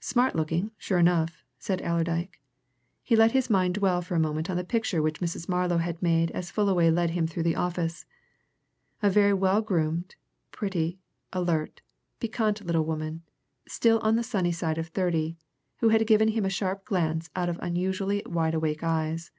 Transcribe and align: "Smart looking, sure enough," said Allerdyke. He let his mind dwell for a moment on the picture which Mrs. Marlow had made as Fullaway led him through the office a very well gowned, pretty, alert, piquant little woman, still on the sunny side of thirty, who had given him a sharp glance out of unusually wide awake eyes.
"Smart 0.00 0.34
looking, 0.34 0.70
sure 0.78 0.98
enough," 0.98 1.44
said 1.58 1.82
Allerdyke. 1.82 2.40
He 3.02 3.14
let 3.14 3.32
his 3.32 3.50
mind 3.50 3.74
dwell 3.74 4.00
for 4.00 4.14
a 4.14 4.18
moment 4.18 4.48
on 4.48 4.56
the 4.56 4.64
picture 4.64 5.02
which 5.02 5.20
Mrs. 5.20 5.46
Marlow 5.46 5.76
had 5.76 6.00
made 6.02 6.30
as 6.30 6.50
Fullaway 6.50 6.88
led 6.90 7.10
him 7.10 7.26
through 7.26 7.42
the 7.42 7.54
office 7.54 8.06
a 9.02 9.10
very 9.10 9.34
well 9.34 9.60
gowned, 9.60 10.14
pretty, 10.52 10.98
alert, 11.34 11.82
piquant 12.18 12.64
little 12.64 12.86
woman, 12.86 13.24
still 13.66 13.98
on 13.98 14.16
the 14.16 14.22
sunny 14.22 14.52
side 14.52 14.78
of 14.78 14.88
thirty, 14.88 15.36
who 15.80 15.90
had 15.90 16.06
given 16.06 16.28
him 16.28 16.46
a 16.46 16.48
sharp 16.48 16.86
glance 16.86 17.28
out 17.36 17.50
of 17.50 17.58
unusually 17.58 18.22
wide 18.24 18.54
awake 18.54 18.82
eyes. 18.82 19.30